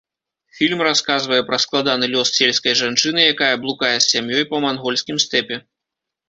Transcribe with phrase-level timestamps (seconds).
[0.59, 5.55] Фільм расказвае пра складаны лёс сельскай жанчыны, якая блукае з сям'ёй па мангольскім стэпе.